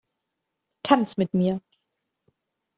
Tanz 0.81 1.15
mit 1.19 1.31
mir! 1.35 1.61